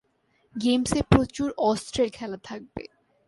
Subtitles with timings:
[0.55, 2.83] গেমসে প্রচুর অস্ত্রের খেলা থাকবে!